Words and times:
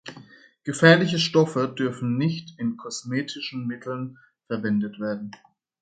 Gefährliche 0.63 1.19
Stoffe 1.19 1.67
dürfen 1.67 2.17
nicht 2.17 2.57
in 2.59 2.75
kosmetischen 2.75 3.67
Mitteln 3.67 4.17
verwendet 4.47 4.99
werden. 4.99 5.29